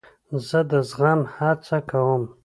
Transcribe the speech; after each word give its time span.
زه 0.47 0.59
د 0.69 0.71
زغم 0.89 1.21
هڅه 1.35 1.77
کوم. 1.89 2.23